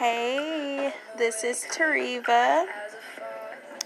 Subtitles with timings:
[0.00, 2.64] Hey, this is Tariva.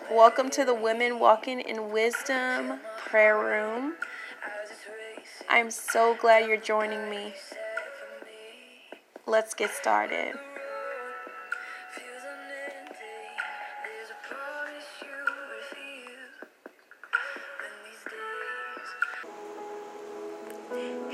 [0.09, 3.95] Welcome to the Women Walking in Wisdom prayer room.
[5.49, 7.35] I'm so glad you're joining me.
[9.27, 10.37] Let's get started.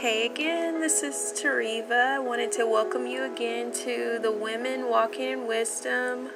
[0.01, 2.15] Hey again, this is Tariva.
[2.15, 6.31] I wanted to welcome you again to the Women Walking in Wisdom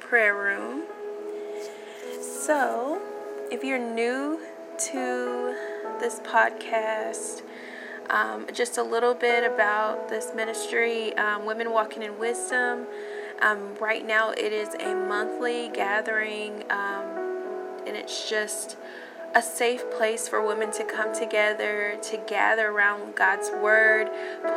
[0.00, 0.82] prayer room.
[2.20, 3.00] So,
[3.50, 4.38] if you're new
[4.90, 5.56] to
[5.98, 7.40] this podcast,
[8.10, 12.86] um, just a little bit about this ministry, um, Women Walking in Wisdom.
[13.40, 18.76] Um, right now, it is a monthly gathering, um, and it's just
[19.36, 24.08] a safe place for women to come together, to gather around God's Word,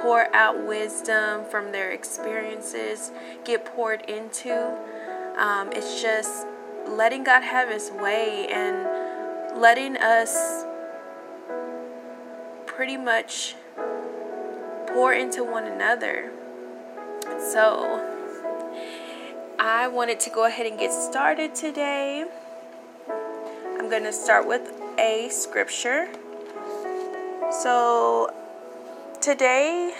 [0.02, 3.12] pour out wisdom from their experiences,
[3.44, 4.56] get poured into.
[5.38, 6.48] Um, it's just
[6.88, 10.64] letting God have His way and letting us
[12.66, 13.56] pretty much
[14.88, 16.32] pour into one another.
[17.52, 18.06] So,
[19.60, 22.24] I wanted to go ahead and get started today.
[23.90, 26.08] I'm going to start with a scripture.
[27.50, 28.32] So,
[29.20, 29.96] today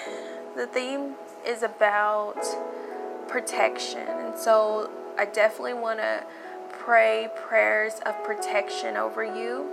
[0.56, 2.38] the theme is about
[3.28, 4.08] protection.
[4.08, 6.24] And so, I definitely want to
[6.70, 9.66] pray prayers of protection over you,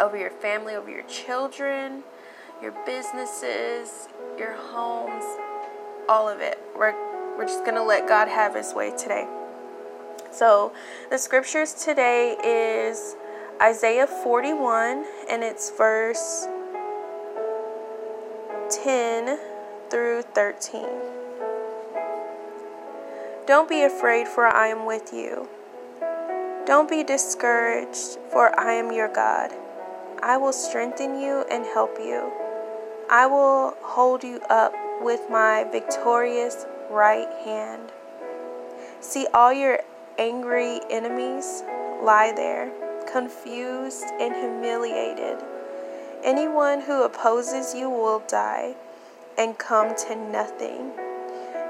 [0.00, 2.04] over your family, over your children,
[2.62, 5.24] your businesses, your homes,
[6.08, 6.58] all of it.
[6.74, 6.94] We're,
[7.36, 9.28] we're just going to let God have His way today.
[10.38, 10.70] So,
[11.10, 13.16] the scriptures today is
[13.60, 16.46] Isaiah 41, and it's verse
[18.84, 19.36] 10
[19.90, 20.86] through 13.
[23.48, 25.48] Don't be afraid, for I am with you.
[26.66, 29.50] Don't be discouraged, for I am your God.
[30.22, 32.30] I will strengthen you and help you.
[33.10, 37.90] I will hold you up with my victorious right hand.
[39.00, 39.80] See all your
[40.18, 41.62] angry enemies
[42.02, 42.72] lie there,
[43.10, 45.38] confused and humiliated.
[46.24, 48.74] Anyone who opposes you will die
[49.38, 50.90] and come to nothing.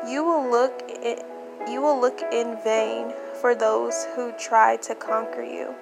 [0.06, 1.18] You will look in,
[1.70, 5.74] you will look in vain for those who try to conquer you.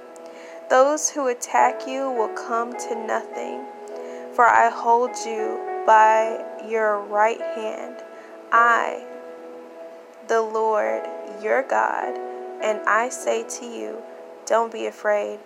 [0.69, 3.65] Those who attack you will come to nothing,
[4.35, 8.03] for I hold you by your right hand.
[8.51, 9.05] I,
[10.27, 11.07] the Lord,
[11.41, 12.19] your God,
[12.63, 14.03] and I say to you,
[14.47, 15.41] don't be afraid.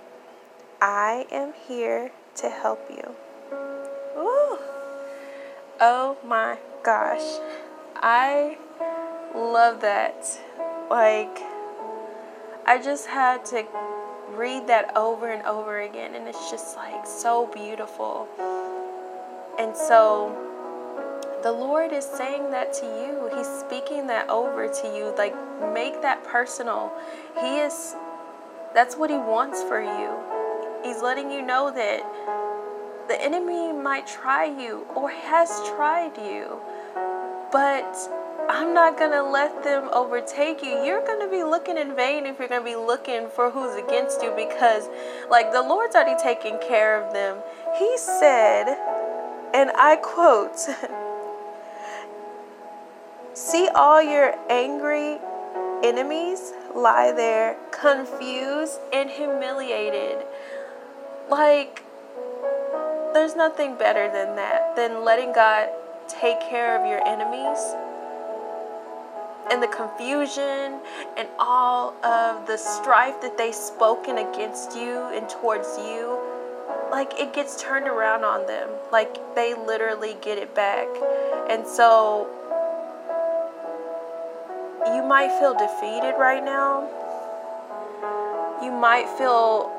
[0.81, 3.15] I am here to help you.
[4.17, 4.59] Ooh.
[5.81, 7.41] Oh my gosh.
[7.97, 8.59] I
[9.35, 10.25] love that.
[10.91, 11.39] Like,
[12.67, 13.65] I just had to
[14.31, 18.29] read that over and over again, and it's just like so beautiful.
[19.59, 20.50] And so,
[21.43, 23.31] the Lord is saying that to you.
[23.37, 25.15] He's speaking that over to you.
[25.17, 25.35] Like,
[25.73, 26.93] make that personal.
[27.41, 27.95] He is,
[28.75, 30.17] that's what He wants for you.
[30.85, 32.05] He's letting you know that
[33.09, 36.61] the enemy might try you or has tried you,
[37.53, 37.97] but
[38.49, 40.85] I'm not going to let them overtake you.
[40.85, 43.77] You're going to be looking in vain if you're going to be looking for who's
[43.77, 44.89] against you because,
[45.31, 47.39] like, the Lord's already taken care of them.
[47.79, 48.77] He said,
[49.55, 50.57] and I quote,
[53.41, 55.17] See all your angry
[55.83, 60.19] enemies lie there, confused and humiliated.
[61.31, 61.83] Like,
[63.15, 65.71] there's nothing better than that, than letting God
[66.07, 67.59] take care of your enemies
[69.51, 70.79] and the confusion
[71.17, 76.21] and all of the strife that they've spoken against you and towards you.
[76.91, 78.69] Like, it gets turned around on them.
[78.93, 80.89] Like, they literally get it back.
[81.49, 82.29] And so,
[84.87, 86.89] you might feel defeated right now.
[88.63, 89.71] You might feel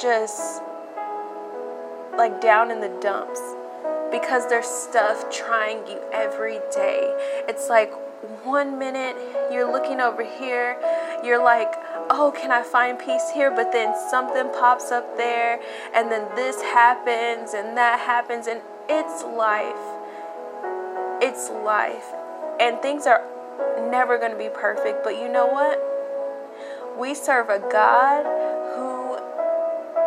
[0.00, 0.62] just
[2.16, 3.40] like down in the dumps
[4.10, 7.00] because there's stuff trying you every day.
[7.48, 7.92] It's like
[8.44, 9.16] one minute
[9.50, 10.78] you're looking over here,
[11.24, 11.72] you're like,
[12.10, 13.50] oh, can I find peace here?
[13.50, 15.60] But then something pops up there,
[15.94, 19.74] and then this happens, and that happens, and it's life.
[21.22, 22.12] It's life.
[22.60, 23.24] And things are
[23.92, 25.78] never going to be perfect, but you know what?
[26.98, 28.24] We serve a God
[28.74, 29.18] who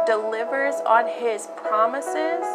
[0.07, 2.45] delivers on his promises.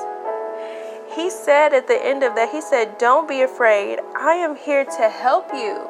[1.17, 4.01] He said at the end of that, He said, Don't be afraid.
[4.17, 5.89] I am here to help you.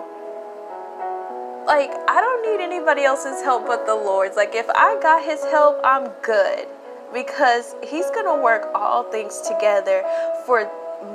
[1.66, 4.36] like I don't need anybody else's help but the Lord's.
[4.36, 6.66] Like if I got his help, I'm good
[7.14, 10.04] because he's going to work all things together
[10.46, 10.70] for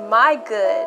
[0.08, 0.86] my good.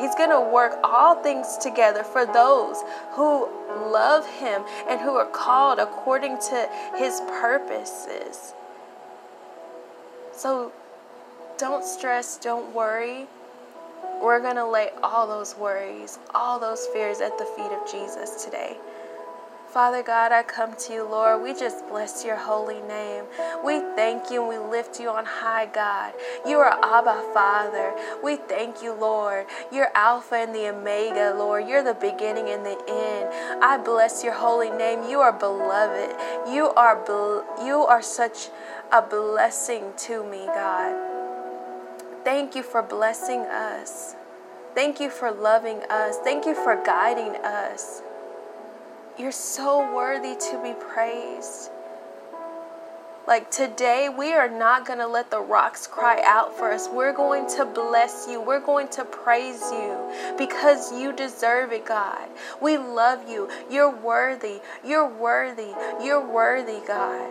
[0.00, 2.82] He's going to work all things together for those
[3.12, 3.48] who
[3.90, 8.54] love him and who are called according to his purposes.
[10.32, 10.72] So
[11.58, 13.26] don't stress, don't worry.
[14.22, 18.44] We're going to lay all those worries, all those fears at the feet of Jesus
[18.44, 18.76] today.
[19.72, 21.44] Father God, I come to you, Lord.
[21.44, 23.24] We just bless your holy name.
[23.64, 26.12] We thank you and we lift you on high, God.
[26.44, 27.94] You are Abba, Father.
[28.20, 29.46] We thank you, Lord.
[29.72, 31.68] You're Alpha and the Omega, Lord.
[31.68, 33.62] You're the beginning and the end.
[33.62, 35.08] I bless your holy name.
[35.08, 36.16] You are beloved.
[36.52, 38.48] You are be- you are such
[38.90, 40.96] a blessing to me, God.
[42.24, 44.16] Thank you for blessing us.
[44.74, 46.18] Thank you for loving us.
[46.18, 48.02] Thank you for guiding us.
[49.20, 51.70] You're so worthy to be praised.
[53.26, 56.88] Like today, we are not going to let the rocks cry out for us.
[56.90, 58.40] We're going to bless you.
[58.40, 62.30] We're going to praise you because you deserve it, God.
[62.62, 63.50] We love you.
[63.70, 64.60] You're worthy.
[64.82, 65.74] You're worthy.
[66.02, 67.30] You're worthy, God.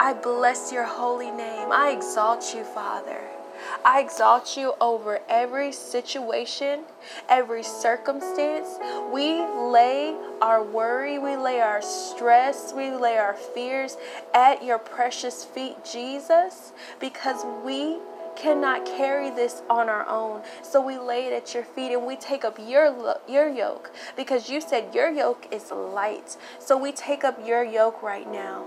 [0.00, 1.68] I bless your holy name.
[1.70, 3.35] I exalt you, Father.
[3.84, 6.84] I exalt you over every situation,
[7.28, 8.78] every circumstance.
[9.12, 13.96] We lay our worry, we lay our stress, we lay our fears
[14.34, 17.98] at your precious feet, Jesus, because we
[18.36, 20.42] cannot carry this on our own.
[20.62, 24.48] So we lay it at your feet and we take up your your yoke because
[24.48, 26.36] you said your yoke is light.
[26.58, 28.66] So we take up your yoke right now.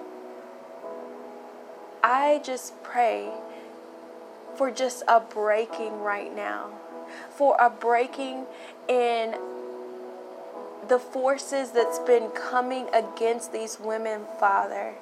[2.04, 3.30] I just pray
[4.56, 6.70] for just a breaking right now,
[7.30, 8.46] for a breaking
[8.88, 9.36] in
[10.88, 14.96] the forces that's been coming against these women, Father.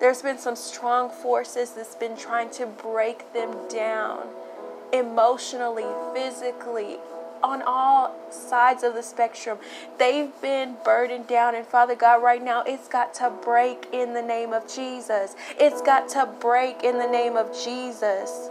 [0.00, 4.26] There's been some strong forces that's been trying to break them down
[4.92, 6.96] emotionally, physically,
[7.42, 9.58] on all sides of the spectrum.
[9.98, 11.54] They've been burdened down.
[11.54, 15.34] And Father God, right now, it's got to break in the name of Jesus.
[15.58, 18.50] It's got to break in the name of Jesus.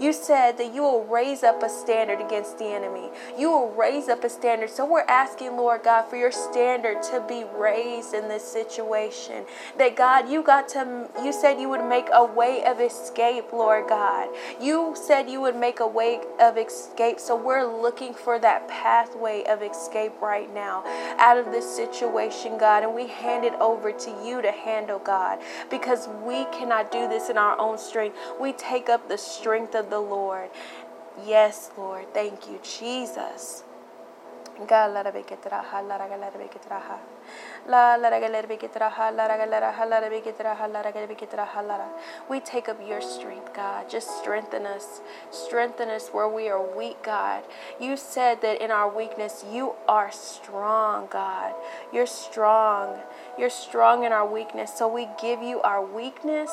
[0.00, 3.10] You said that you will raise up a standard against the enemy.
[3.38, 4.70] You will raise up a standard.
[4.70, 9.44] So we're asking, Lord God, for your standard to be raised in this situation.
[9.78, 13.88] That God, you got to you said you would make a way of escape, Lord
[13.88, 14.28] God.
[14.60, 17.20] You said you would make a way of escape.
[17.20, 20.82] So we're looking for that pathway of escape right now
[21.18, 25.38] out of this situation, God, and we hand it over to you to handle, God,
[25.70, 28.16] because we cannot do this in our own strength.
[28.40, 30.50] We take up the strength of of the Lord.
[31.26, 32.14] Yes, Lord.
[32.14, 33.64] Thank you, Jesus.
[42.28, 43.88] We take up your strength, God.
[43.88, 45.00] Just strengthen us.
[45.30, 47.42] Strengthen us where we are weak, God.
[47.80, 51.54] You said that in our weakness, you are strong, God.
[51.92, 52.98] You're strong.
[53.38, 54.72] You're strong in our weakness.
[54.76, 56.50] So we give you our weakness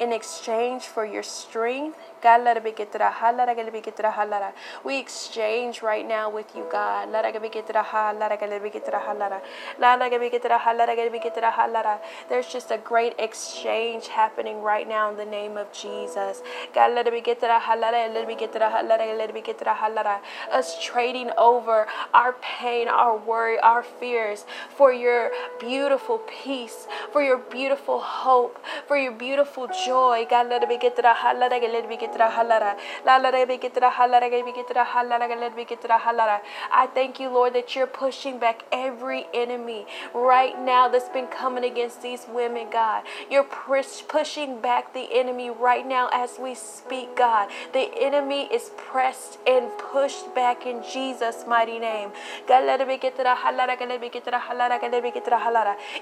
[0.00, 1.98] in exchange for your strength.
[4.84, 7.08] We exchange right now with you, God.
[12.28, 16.42] There's just a great exchange happening right now in the name of Jesus.
[16.74, 19.44] God, let it get to the halada, let me get to the halada, let it
[19.44, 20.20] get to the halada.
[20.52, 24.44] us trading over our pain, our worry, our fears
[24.76, 25.30] for your
[25.60, 30.26] beautiful peace, for your beautiful hope, for your beautiful joy.
[36.72, 41.64] I thank you, Lord, that you're pushing back every enemy right now that's been coming
[41.64, 43.04] against these women, God.
[43.30, 47.48] You're pushing back the enemy right now as we speak, God.
[47.72, 52.10] The enemy is pressed and pushed back in Jesus' mighty name.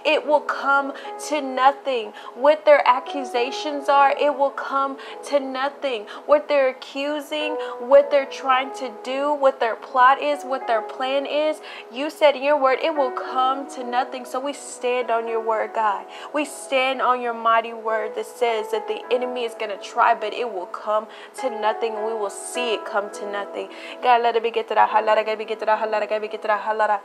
[0.04, 0.92] It will come
[1.28, 2.12] to nothing.
[2.34, 6.06] What their accusations are, it will come to nothing.
[6.26, 11.26] What they're accusing, what they're trying to do, what their plot is, what their plan
[11.26, 11.60] is,
[11.92, 14.24] you said in your word, it will come to nothing.
[14.24, 16.06] So we stand on your word, God.
[16.34, 20.14] We stand on your mighty word that says that the enemy is going to try,
[20.14, 21.06] but it will come
[21.40, 21.92] to nothing.
[21.94, 23.68] We will see it come to nothing.
[24.02, 26.42] God, let it be get to the halada gabby get to the halada gabby get
[26.42, 27.00] to the halada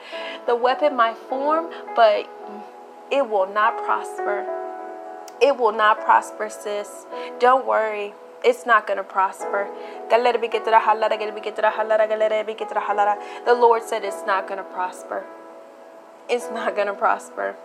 [0.48, 2.26] The weapon might form, but
[3.12, 4.46] it will not prosper.
[5.42, 7.06] It will not prosper, sis.
[7.40, 8.14] Don't worry.
[8.44, 9.68] It's not going to prosper.
[13.46, 15.26] The Lord said it's not going to prosper.
[16.30, 17.56] It's not going to prosper.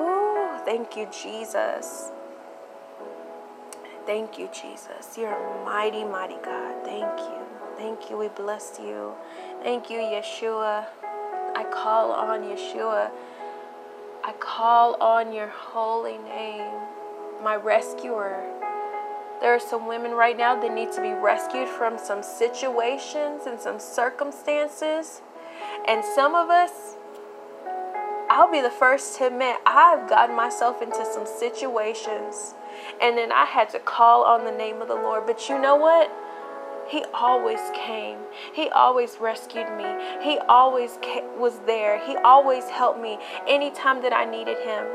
[0.00, 2.10] Ooh, thank you, Jesus.
[4.06, 5.18] Thank you, Jesus.
[5.18, 6.84] You're a mighty, mighty God.
[6.84, 7.42] Thank you.
[7.76, 8.16] Thank you.
[8.16, 9.12] We bless you.
[9.62, 10.86] Thank you, Yeshua.
[11.54, 13.10] I call on Yeshua.
[14.24, 16.80] I call on your holy name,
[17.42, 18.57] my rescuer.
[19.40, 23.60] There are some women right now that need to be rescued from some situations and
[23.60, 25.22] some circumstances.
[25.86, 26.96] And some of us,
[28.28, 32.54] I'll be the first to admit, I've gotten myself into some situations
[33.00, 35.26] and then I had to call on the name of the Lord.
[35.26, 36.10] But you know what?
[36.88, 38.18] He always came.
[38.54, 39.84] He always rescued me.
[40.22, 40.98] He always
[41.36, 42.04] was there.
[42.06, 44.86] He always helped me anytime that I needed him.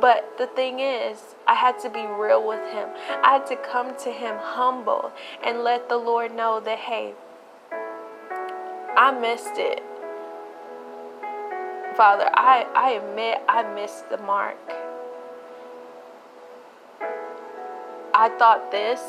[0.00, 2.88] But the thing is, I had to be real with him.
[3.22, 5.12] I had to come to him humble
[5.44, 7.14] and let the Lord know that, hey,
[8.96, 9.82] I missed it.
[11.96, 14.58] Father, I, I admit I missed the mark.
[18.12, 19.00] I thought this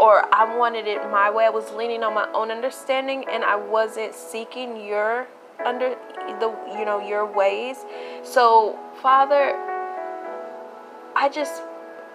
[0.00, 1.44] or I wanted it my way.
[1.44, 5.28] I was leaning on my own understanding and I wasn't seeking your
[5.64, 5.96] under
[6.40, 7.78] the you know your ways.
[8.22, 9.54] So, Father,
[11.16, 11.62] I just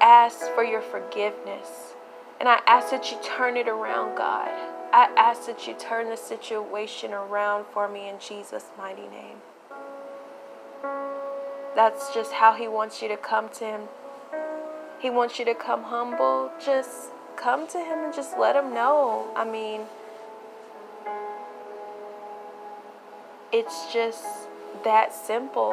[0.02, 1.94] ask for your forgiveness.
[2.40, 4.52] And I ask that you turn it around, God.
[4.94, 9.38] I ask that you turn the situation around for me in Jesus' mighty name.
[11.76, 13.82] That's just how He wants you to come to Him.
[15.00, 16.52] He wants you to come humble.
[16.64, 19.28] Just come to Him and just let Him know.
[19.36, 19.82] I mean,
[23.52, 24.26] it's just
[24.84, 25.72] that simple.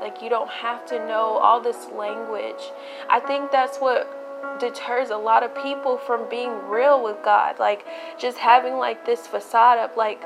[0.00, 2.70] Like, you don't have to know all this language.
[3.08, 7.58] I think that's what deters a lot of people from being real with God.
[7.58, 7.84] Like,
[8.18, 9.96] just having like this facade up.
[9.96, 10.22] Like,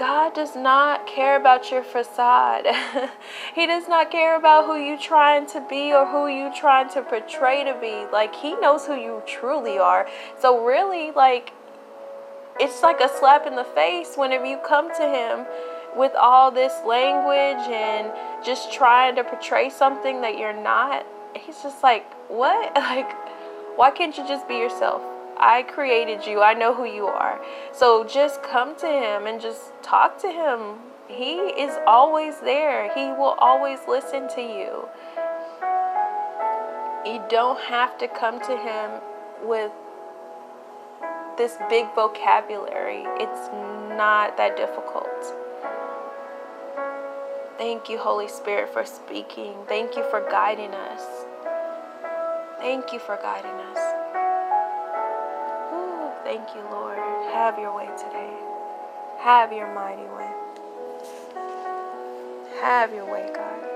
[0.00, 2.64] God does not care about your facade.
[3.54, 7.02] he does not care about who you trying to be or who you trying to
[7.02, 8.06] portray to be.
[8.10, 10.08] Like he knows who you truly are.
[10.40, 11.52] So really like
[12.60, 15.46] it's like a slap in the face whenever you come to him
[15.96, 18.12] with all this language and
[18.44, 21.06] just trying to portray something that you're not.
[21.34, 22.72] He's just like, "What?
[22.76, 23.10] Like
[23.76, 25.02] why can't you just be yourself?"
[25.40, 26.42] I created you.
[26.42, 27.40] I know who you are.
[27.72, 30.80] So just come to Him and just talk to Him.
[31.08, 34.86] He is always there, He will always listen to you.
[37.06, 39.00] You don't have to come to Him
[39.48, 39.72] with
[41.40, 43.48] this big vocabulary, it's
[43.96, 45.08] not that difficult.
[47.56, 49.54] Thank you, Holy Spirit, for speaking.
[49.66, 51.00] Thank you for guiding us.
[52.58, 53.78] Thank you for guiding us.
[56.24, 56.98] Thank you, Lord.
[57.32, 58.36] Have your way today.
[59.20, 60.30] Have your mighty way.
[62.60, 63.69] Have your way, God.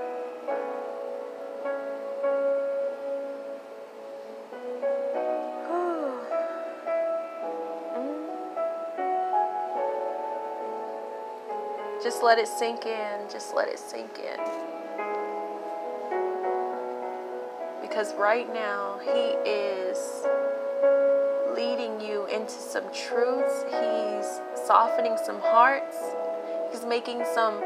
[12.25, 13.29] Let it sink in.
[13.31, 14.39] Just let it sink in.
[17.81, 20.25] Because right now, He is
[21.55, 23.63] leading you into some truths.
[23.65, 25.97] He's softening some hearts.
[26.71, 27.61] He's making some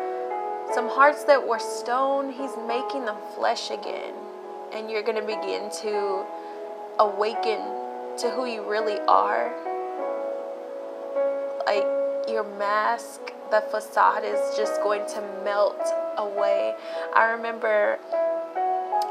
[0.74, 4.14] some hearts that were stone, he's making them flesh again.
[4.72, 6.24] And you're going to begin to
[7.00, 7.60] awaken
[8.20, 9.52] to who you really are.
[11.66, 15.82] Like your mask, the facade is just going to melt
[16.18, 16.76] away.
[17.16, 18.00] I remember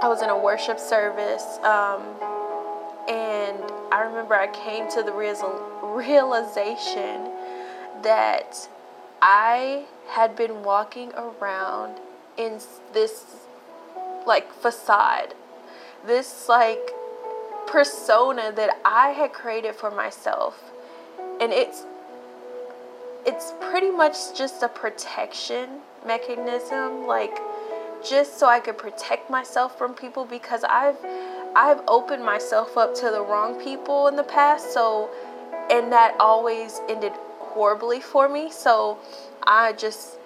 [0.01, 2.03] I was in a worship service um,
[3.09, 3.59] and
[3.91, 5.13] I remember I came to the
[5.83, 7.33] realization
[8.03, 8.69] that
[9.21, 11.99] I had been walking around
[12.37, 12.61] in
[12.93, 13.25] this
[14.27, 15.35] like facade,
[16.07, 16.93] this like
[17.67, 20.73] persona that I had created for myself.
[21.41, 21.85] And it's
[23.27, 27.37] it's pretty much just a protection mechanism like
[28.07, 30.97] just so I could protect myself from people because I've
[31.57, 35.11] I've opened myself up to the wrong people in the past, so
[35.71, 38.51] and that always ended horribly for me.
[38.51, 38.99] So
[39.47, 40.19] I just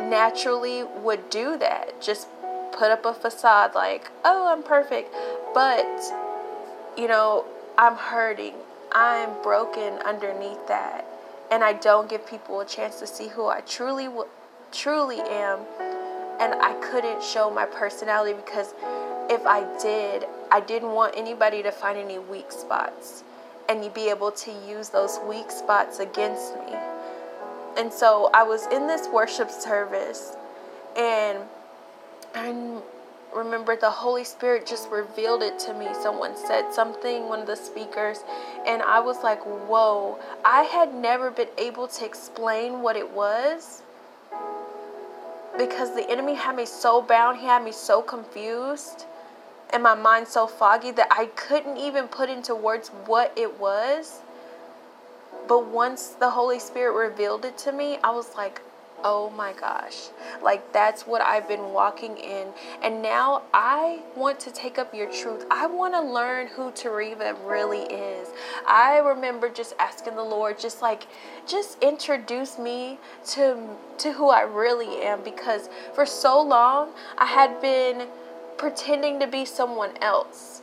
[0.00, 2.00] naturally would do that.
[2.00, 2.28] Just
[2.72, 5.12] put up a facade like, "Oh, I'm perfect."
[5.54, 5.86] But
[6.96, 7.44] you know,
[7.76, 8.54] I'm hurting.
[8.92, 11.04] I'm broken underneath that.
[11.50, 14.08] And I don't give people a chance to see who I truly
[14.72, 15.60] truly am.
[16.40, 18.74] And I couldn't show my personality because
[19.30, 23.22] if I did, I didn't want anybody to find any weak spots.
[23.68, 26.74] and you be able to use those weak spots against me.
[27.76, 30.36] And so I was in this worship service
[30.96, 31.38] and
[32.34, 32.80] I
[33.36, 35.88] remember the Holy Spirit just revealed it to me.
[36.02, 38.24] Someone said something, one of the speakers,
[38.66, 40.18] and I was like, whoa.
[40.44, 43.82] I had never been able to explain what it was
[45.58, 49.06] because the enemy had me so bound, he had me so confused,
[49.70, 54.20] and my mind so foggy that I couldn't even put into words what it was.
[55.48, 58.60] But once the Holy Spirit revealed it to me, I was like,
[59.08, 60.08] oh my gosh.
[60.42, 62.48] Like that's what I've been walking in.
[62.82, 65.46] And now I want to take up your truth.
[65.48, 68.28] I want to learn who Tereva really is.
[68.66, 71.06] I remember just asking the Lord, just like,
[71.46, 72.98] just introduce me
[73.28, 73.56] to
[73.98, 78.08] to who I really am because for so long I had been
[78.58, 80.62] pretending to be someone else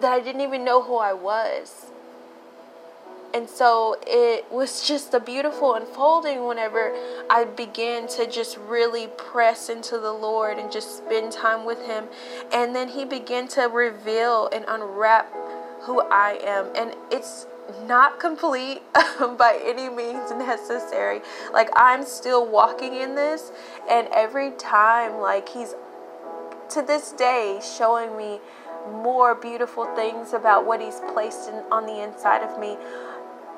[0.00, 1.92] that I didn't even know who I was.
[3.34, 6.94] And so it was just a beautiful unfolding whenever
[7.28, 12.04] I began to just really press into the Lord and just spend time with Him.
[12.52, 15.30] And then He began to reveal and unwrap
[15.82, 16.70] who I am.
[16.74, 17.46] And it's
[17.86, 21.20] not complete by any means necessary.
[21.52, 23.52] Like, I'm still walking in this,
[23.90, 25.74] and every time, like, He's
[26.70, 28.40] to this day showing me
[28.90, 32.76] more beautiful things about what He's placed in, on the inside of me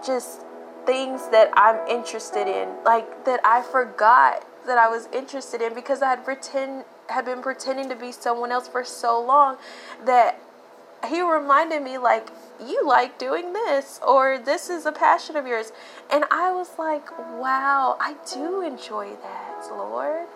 [0.04, 0.42] just
[0.87, 6.02] things that I'm interested in, like that I forgot that I was interested in because
[6.02, 9.57] I had pretend had been pretending to be someone else for so long
[10.04, 10.38] that
[11.09, 12.30] he reminded me like
[12.64, 15.73] you like doing this or this is a passion of yours.
[16.11, 20.26] And I was like wow I do enjoy that Lord.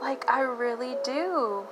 [0.00, 1.64] Like I really do.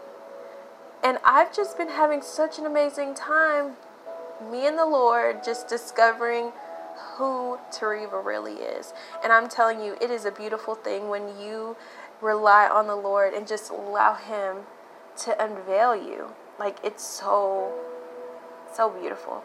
[1.03, 3.77] And I've just been having such an amazing time
[4.51, 6.53] me and the Lord just discovering
[7.17, 8.93] who Tereva really is.
[9.23, 11.77] And I'm telling you, it is a beautiful thing when you
[12.21, 14.59] rely on the Lord and just allow Him
[15.19, 16.33] to unveil you.
[16.59, 17.73] Like it's so,
[18.73, 19.45] so beautiful.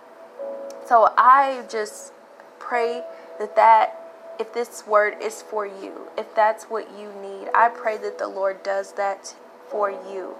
[0.87, 2.13] So I just
[2.59, 3.03] pray
[3.39, 3.95] that that
[4.39, 8.27] if this word is for you, if that's what you need, I pray that the
[8.27, 9.35] Lord does that
[9.67, 10.35] for you.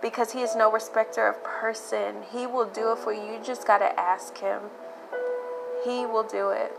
[0.00, 2.22] Because he is no respecter of person.
[2.32, 3.20] He will do it for you.
[3.20, 4.62] You just got to ask him.
[5.84, 6.72] He will do it.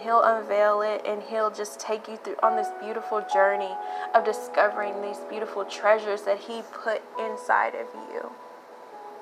[0.00, 3.74] He'll unveil it and he'll just take you through on this beautiful journey
[4.14, 8.30] of discovering these beautiful treasures that he put inside of you.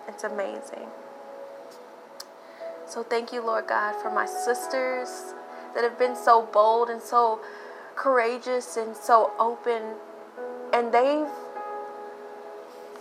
[0.09, 0.89] It's amazing.
[2.87, 5.35] So thank you, Lord God, for my sisters
[5.75, 7.41] that have been so bold and so
[7.97, 9.83] courageous and so open
[10.73, 11.29] and they've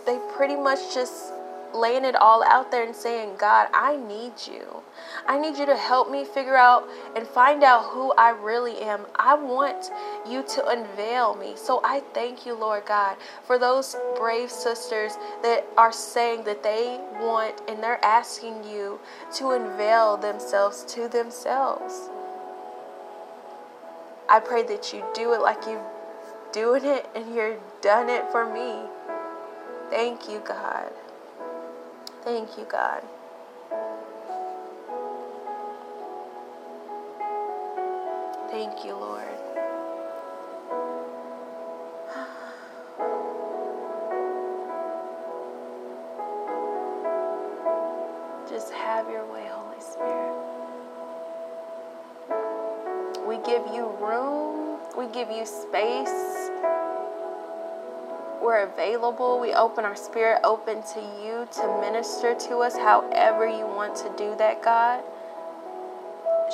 [0.06, 1.32] they pretty much just
[1.74, 4.82] laying it all out there and saying, God, I need you.
[5.26, 9.06] I need you to help me figure out and find out who I really am.
[9.16, 9.90] I want
[10.28, 11.54] you to unveil me.
[11.56, 17.00] So I thank you, Lord God, for those brave sisters that are saying that they
[17.20, 19.00] want and they're asking you
[19.36, 22.08] to unveil themselves to themselves.
[24.28, 25.82] I pray that you do it like you've
[26.54, 28.88] doing it and you're done it for me.
[29.90, 30.92] Thank you, God.
[32.24, 33.02] Thank you, God.
[38.50, 39.24] Thank you, Lord.
[48.50, 50.34] Just have your way, Holy Spirit.
[53.26, 56.33] We give you room, we give you space
[58.44, 59.40] we're available.
[59.40, 64.12] We open our spirit open to you to minister to us however you want to
[64.18, 65.02] do that, God.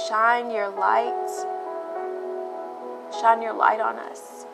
[0.08, 1.28] Shine your light.
[3.20, 4.46] Shine your light on us.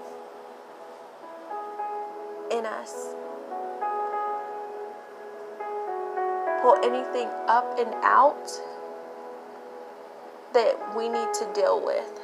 [2.51, 3.15] In us.
[6.63, 8.51] Pull anything up and out
[10.55, 12.19] that we need to deal with.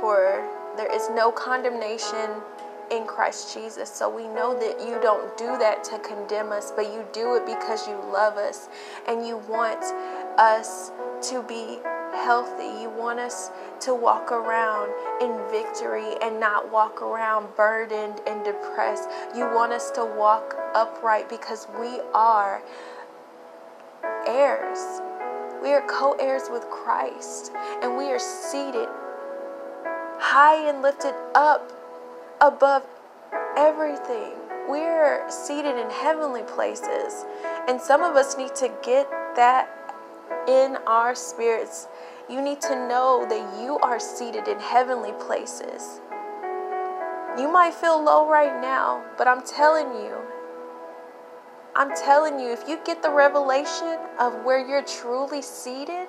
[0.00, 2.42] For there is no condemnation
[2.90, 3.90] in Christ Jesus.
[3.90, 7.46] So we know that you don't do that to condemn us, but you do it
[7.46, 8.68] because you love us
[9.08, 9.82] and you want
[10.38, 10.90] us
[11.30, 11.78] to be
[12.12, 12.82] healthy.
[12.82, 19.08] You want us to walk around in victory and not walk around burdened and depressed.
[19.34, 22.62] You want us to walk upright because we are
[24.26, 25.00] heirs.
[25.62, 28.88] We are co heirs with Christ and we are seated
[30.34, 31.70] high and lifted up
[32.40, 32.82] above
[33.56, 34.32] everything.
[34.68, 37.24] we're seated in heavenly places.
[37.68, 39.68] And some of us need to get that
[40.48, 41.86] in our spirits.
[42.28, 46.00] You need to know that you are seated in heavenly places.
[47.38, 50.16] You might feel low right now, but I'm telling you,
[51.76, 56.08] I'm telling you, if you get the revelation of where you're truly seated,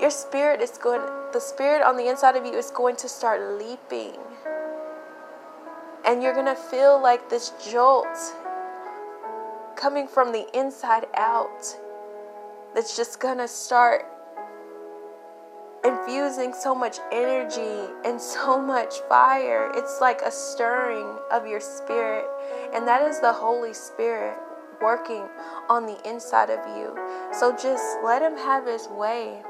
[0.00, 3.58] your spirit is going, the spirit on the inside of you is going to start
[3.58, 4.18] leaping.
[6.04, 8.06] And you're going to feel like this jolt
[9.76, 11.76] coming from the inside out
[12.74, 14.04] that's just going to start
[15.84, 19.70] infusing so much energy and so much fire.
[19.74, 22.26] It's like a stirring of your spirit.
[22.74, 24.36] And that is the Holy Spirit
[24.80, 25.28] working
[25.68, 26.96] on the inside of you.
[27.32, 29.42] So just let Him have His way.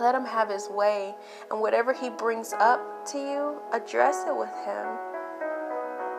[0.00, 1.14] Let Him have His way.
[1.50, 4.86] And whatever He brings up to you, address it with Him.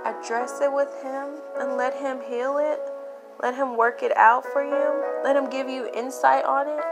[0.06, 2.80] Address it with Him and let Him heal it.
[3.42, 5.24] Let Him work it out for you.
[5.24, 6.84] Let Him give you insight on it.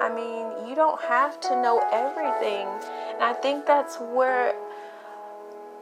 [0.00, 2.66] I mean, you don't have to know everything.
[3.14, 4.54] And I think that's where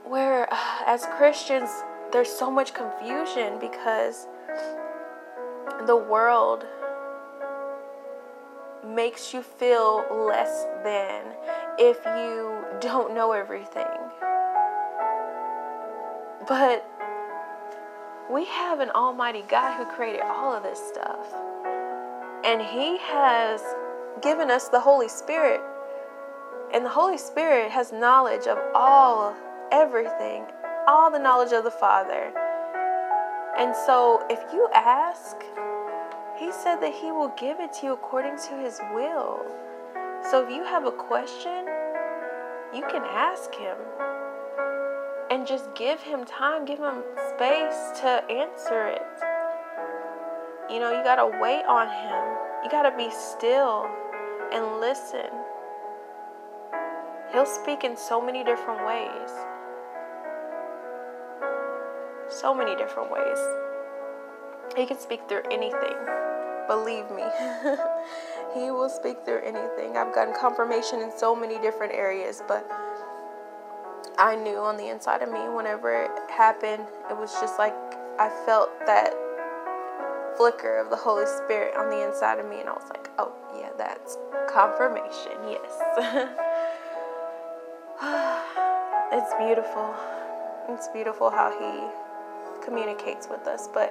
[0.04, 0.56] where uh,
[0.86, 1.68] as Christians
[2.12, 4.26] there's so much confusion because
[5.86, 6.64] the world
[8.86, 11.22] makes you feel less than
[11.78, 13.86] if you don't know everything.
[16.46, 16.84] But
[18.30, 21.26] we have an almighty God who created all of this stuff.
[22.44, 23.60] And he has
[24.22, 25.60] given us the Holy Spirit.
[26.72, 29.34] And the Holy Spirit has knowledge of all,
[29.72, 30.44] everything,
[30.86, 32.32] all the knowledge of the Father.
[33.58, 35.36] And so if you ask,
[36.38, 39.44] He said that He will give it to you according to His will.
[40.30, 41.66] So if you have a question,
[42.72, 43.76] you can ask Him.
[45.30, 47.02] And just give Him time, give Him
[47.34, 49.02] space to answer it.
[50.70, 52.38] You know, you got to wait on Him.
[52.62, 53.88] You got to be still
[54.52, 55.30] and listen.
[57.32, 59.30] He'll speak in so many different ways.
[62.30, 63.38] So many different ways.
[64.76, 66.27] He can speak through anything.
[66.68, 67.24] Believe me.
[68.54, 69.96] he will speak through anything.
[69.96, 72.70] I've gotten confirmation in so many different areas, but
[74.18, 77.74] I knew on the inside of me whenever it happened, it was just like
[78.18, 79.14] I felt that
[80.36, 83.32] flicker of the Holy Spirit on the inside of me, and I was like, oh,
[83.58, 85.80] yeah, that's confirmation, yes.
[89.12, 89.94] it's beautiful.
[90.68, 91.88] It's beautiful how He
[92.64, 93.90] communicates with us, but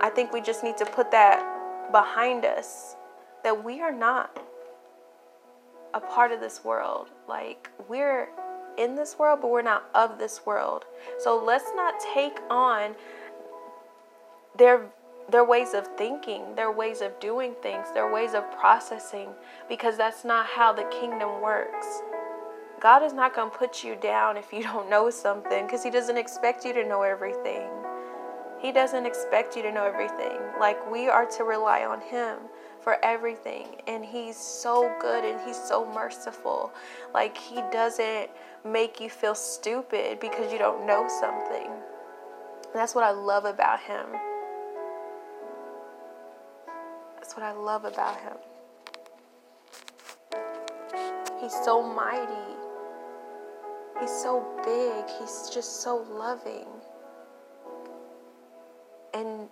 [0.00, 1.57] I think we just need to put that
[1.92, 2.96] behind us
[3.44, 4.38] that we are not
[5.94, 7.08] a part of this world.
[7.28, 8.28] Like, we're
[8.76, 10.84] in this world, but we're not of this world.
[11.18, 12.94] So let's not take on
[14.56, 14.86] their
[15.30, 19.28] their ways of thinking, their ways of doing things, their ways of processing,
[19.68, 22.00] because that's not how the kingdom works.
[22.80, 25.90] God is not going to put you down if you don't know something because He
[25.90, 27.68] doesn't expect you to know everything.
[28.60, 30.38] He doesn't expect you to know everything.
[30.58, 32.38] Like, we are to rely on Him
[32.80, 33.82] for everything.
[33.86, 36.72] And He's so good and He's so merciful.
[37.14, 38.30] Like, He doesn't
[38.64, 41.70] make you feel stupid because you don't know something.
[42.74, 44.06] That's what I love about Him.
[47.28, 48.38] That's what I love about him.
[51.42, 52.56] He's so mighty.
[54.00, 55.04] He's so big.
[55.20, 56.64] He's just so loving.
[59.14, 59.48] And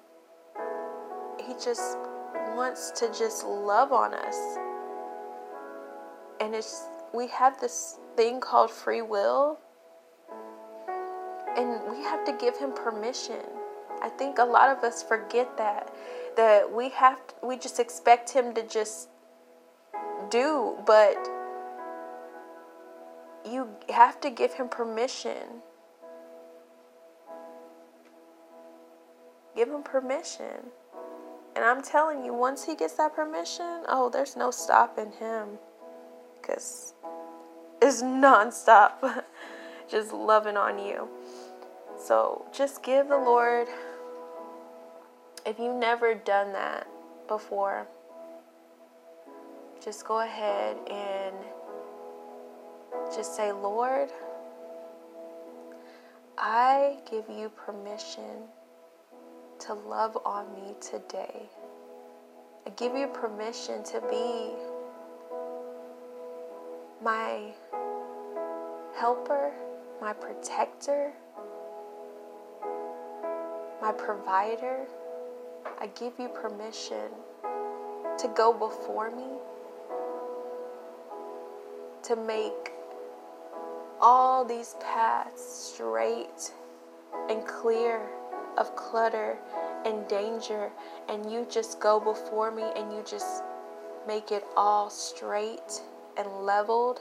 [1.45, 1.99] he just
[2.55, 4.37] wants to just love on us.
[6.41, 9.59] And it's we have this thing called free will.
[11.57, 13.43] And we have to give him permission.
[14.03, 15.93] I think a lot of us forget that
[16.37, 19.09] that we have to, we just expect him to just
[20.31, 21.17] do, but
[23.45, 25.63] you have to give him permission.
[29.67, 30.71] Give him permission.
[31.57, 35.59] And I'm telling you, once he gets that permission, oh, there's no stopping him.
[36.37, 36.95] Because
[37.83, 39.25] it's nonstop,
[39.91, 41.09] just loving on you.
[41.99, 43.67] So just give the Lord
[45.45, 46.87] if you've never done that
[47.27, 47.89] before,
[49.85, 51.35] just go ahead and
[53.13, 54.11] just say, Lord,
[56.39, 58.49] I give you permission
[59.61, 61.49] to love on me today.
[62.67, 64.51] I give you permission to be
[67.03, 67.53] my
[68.97, 69.53] helper,
[70.01, 71.13] my protector,
[73.81, 74.87] my provider.
[75.79, 77.11] I give you permission
[78.19, 79.39] to go before me,
[82.03, 82.73] to make
[84.01, 86.53] all these paths straight
[87.29, 88.09] and clear
[88.57, 89.37] of clutter
[89.85, 90.71] and danger,
[91.09, 93.43] and you just go before me and you just
[94.07, 95.83] make it all straight
[96.17, 97.01] and leveled.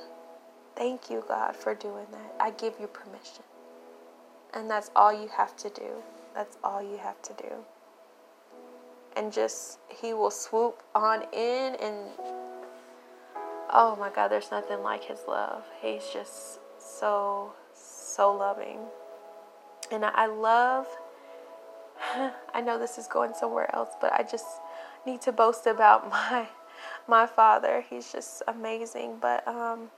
[0.76, 2.36] Thank you, God, for doing that.
[2.40, 3.44] I give you permission.
[4.54, 6.04] And that's all you have to do.
[6.34, 7.52] That's all you have to do.
[9.16, 12.10] And just, He will swoop on in and,
[13.72, 15.64] oh my God, there's nothing like His love.
[15.82, 18.80] He's just so, so loving.
[19.92, 20.88] And I love,
[22.54, 24.46] I know this is going somewhere else, but I just
[25.06, 26.48] need to boast about my
[27.08, 27.84] my father.
[27.90, 29.18] He's just amazing.
[29.22, 29.90] But um,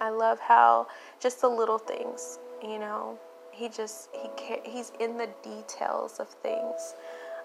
[0.00, 0.86] I love how
[1.20, 3.18] just the little things, you know,
[3.52, 6.94] he just he he's in the details of things.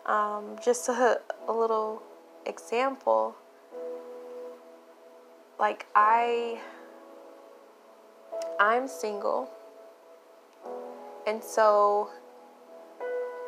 [0.06, 2.04] Um, just a, a little
[2.46, 3.36] example.
[5.60, 6.60] Like I,
[8.60, 9.50] I'm single,
[11.26, 12.10] and so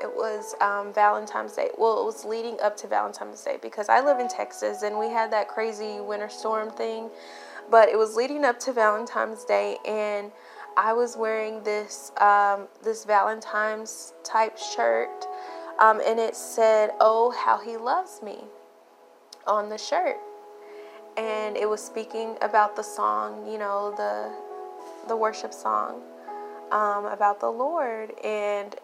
[0.01, 1.69] it was um, Valentine's Day.
[1.77, 5.07] Well, it was leading up to Valentine's Day because I live in Texas and we
[5.07, 7.09] had that crazy winter storm thing.
[7.69, 10.31] But it was leading up to Valentine's Day, and
[10.77, 15.25] I was wearing this um, this Valentine's type shirt,
[15.79, 18.37] um, and it said, "Oh, how he loves me,"
[19.47, 20.17] on the shirt,
[21.17, 24.31] and it was speaking about the song, you know, the
[25.07, 26.01] the worship song
[26.71, 28.75] um, about the Lord, and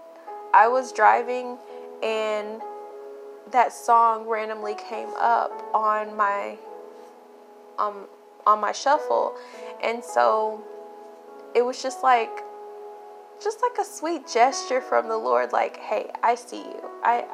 [0.54, 1.58] I was driving
[2.04, 2.62] and
[3.52, 6.58] that song randomly came up on my
[7.78, 8.08] um
[8.46, 9.36] on my shuffle.
[9.84, 10.64] And so
[11.56, 12.44] it was just like
[13.42, 16.90] just like a sweet gesture from the Lord like hey I see you.
[17.04, 17.26] I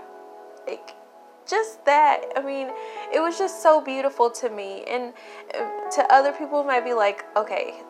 [0.67, 0.95] like
[1.47, 2.21] just that.
[2.35, 2.67] I mean
[3.13, 4.83] it was just so beautiful to me.
[4.87, 5.13] And
[5.53, 7.81] uh, to other people might be like okay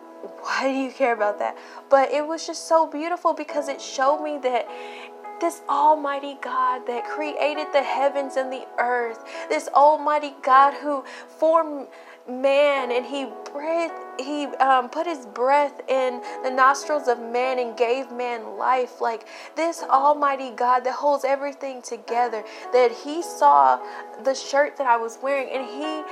[0.41, 1.57] why do you care about that?
[1.89, 4.67] But it was just so beautiful because it showed me that
[5.39, 11.87] this almighty God that created the heavens and the earth, this almighty God who formed
[12.29, 17.77] man and he breathed he um, put his breath in the nostrils of man and
[17.77, 18.99] gave man life.
[18.99, 23.79] Like this almighty god that holds everything together that he saw
[24.23, 26.03] the shirt that i was wearing and he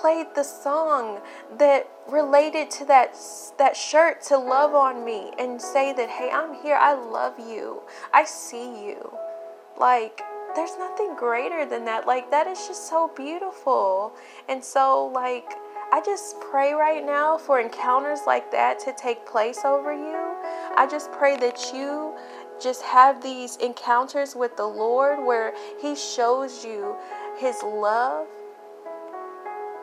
[0.00, 1.20] played the song
[1.58, 3.16] that related to that
[3.58, 6.76] that shirt to love on me and say that hey i'm here.
[6.76, 7.82] I love you.
[8.12, 9.12] I see you.
[9.78, 10.22] Like
[10.54, 12.06] there's nothing greater than that.
[12.06, 14.12] Like that is just so beautiful.
[14.48, 15.52] And so like
[15.92, 20.36] I just pray right now for encounters like that to take place over you.
[20.76, 22.14] I just pray that you
[22.60, 26.96] just have these encounters with the Lord where He shows you
[27.38, 28.26] His love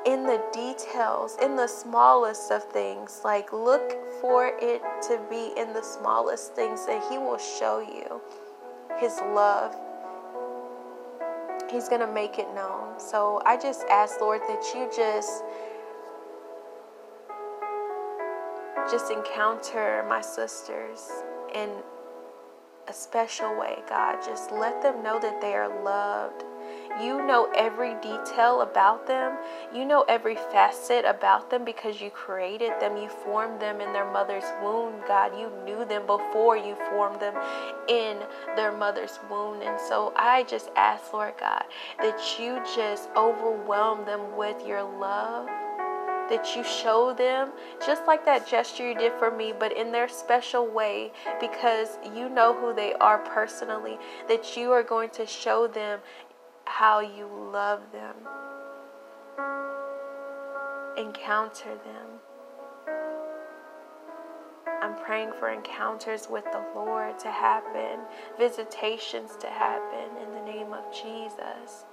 [0.05, 3.21] in the details, in the smallest of things.
[3.23, 8.21] Like, look for it to be in the smallest things that He will show you
[8.99, 9.75] His love.
[11.71, 12.99] He's going to make it known.
[12.99, 15.43] So I just ask, Lord, that you just.
[18.91, 21.09] Just encounter my sisters
[21.55, 21.69] in
[22.87, 24.19] a special way, God.
[24.23, 26.43] Just let them know that they are loved
[27.01, 29.37] you know every detail about them.
[29.73, 32.97] You know every facet about them because you created them.
[32.97, 35.37] You formed them in their mother's womb, God.
[35.37, 37.35] You knew them before you formed them
[37.87, 38.19] in
[38.55, 39.61] their mother's womb.
[39.61, 41.63] And so I just ask, Lord God,
[41.99, 45.49] that you just overwhelm them with your love
[46.29, 47.51] that you show them,
[47.85, 52.29] just like that gesture you did for me, but in their special way, because you
[52.29, 55.99] know who they are personally, that you are going to show them
[56.65, 58.15] how you love them.
[60.97, 62.19] Encounter them.
[64.81, 68.01] I'm praying for encounters with the Lord to happen,
[68.37, 71.85] visitations to happen in the name of Jesus.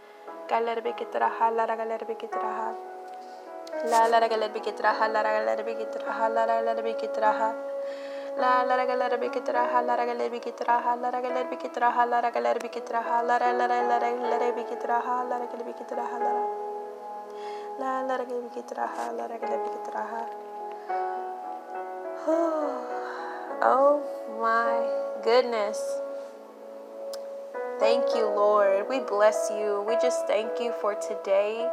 [8.36, 11.20] La la la la kitraha la la galer bi kitraha la la la la la
[11.20, 14.64] galer bi kitraha la la galer bi kitraha la la la la galer bi
[18.54, 20.22] kitraha la la galer bi kitraha
[23.64, 24.02] Oh
[24.40, 24.74] my
[25.22, 25.78] goodness.
[27.78, 28.88] Thank you, Lord.
[28.88, 29.84] We bless you.
[29.86, 31.68] We just thank you for today.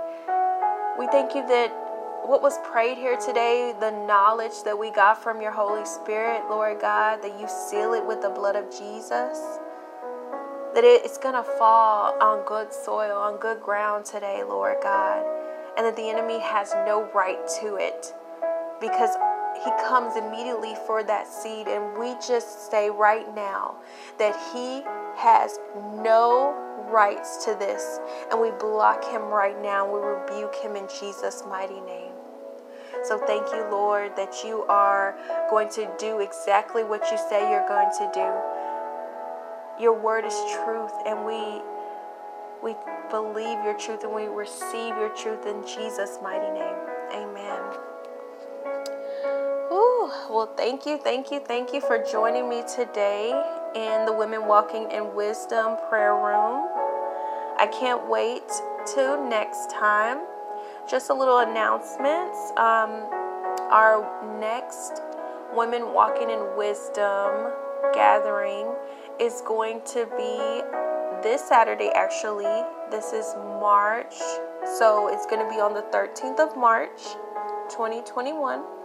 [0.97, 1.88] We thank you that
[2.25, 6.79] what was prayed here today, the knowledge that we got from your Holy Spirit, Lord
[6.79, 9.39] God, that you seal it with the blood of Jesus,
[10.73, 15.25] that it's going to fall on good soil, on good ground today, Lord God,
[15.77, 18.13] and that the enemy has no right to it
[18.79, 19.15] because
[19.63, 21.67] he comes immediately for that seed.
[21.67, 23.75] And we just say right now
[24.17, 24.83] that he
[25.19, 25.59] has
[26.01, 26.55] no
[26.89, 27.99] rights to this.
[28.31, 29.85] And we block him right now.
[29.91, 32.13] We rebuke him in Jesus' mighty name.
[33.03, 35.15] So thank you, Lord, that you are
[35.49, 39.83] going to do exactly what you say you're going to do.
[39.83, 41.61] Your word is truth, and we
[42.61, 42.75] we
[43.09, 46.75] believe your truth and we receive your truth in Jesus' mighty name.
[47.13, 47.61] Amen.
[49.71, 53.31] Ooh, well, thank you, thank you, thank you for joining me today
[53.75, 56.67] in the Women Walking in Wisdom prayer room.
[57.57, 58.49] I can't wait
[58.85, 60.25] till next time.
[60.89, 62.51] Just a little announcements.
[62.57, 63.05] Um,
[63.71, 65.01] our next
[65.53, 67.51] Women Walking in Wisdom
[67.93, 68.67] gathering
[69.19, 70.61] is going to be
[71.21, 72.63] this Saturday, actually.
[72.89, 74.15] This is March.
[74.77, 77.01] So it's going to be on the 13th of March,
[77.69, 78.78] 2021.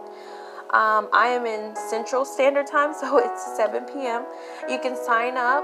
[0.71, 4.25] Um, I am in Central Standard Time, so it's 7 p.m.
[4.69, 5.63] You can sign up.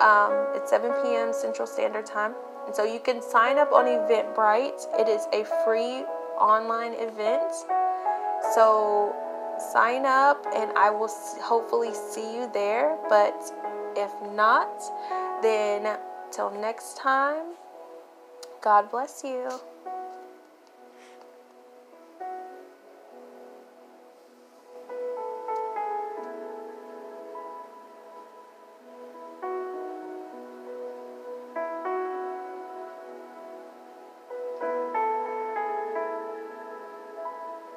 [0.00, 1.32] Um, it's 7 p.m.
[1.32, 2.34] Central Standard Time.
[2.66, 4.86] And so you can sign up on Eventbrite.
[4.98, 6.04] It is a free
[6.38, 7.52] online event.
[8.54, 9.14] So
[9.72, 12.98] sign up and I will hopefully see you there.
[13.08, 13.52] But
[13.96, 14.82] if not,
[15.42, 15.96] then
[16.30, 17.54] till next time,
[18.60, 19.48] God bless you.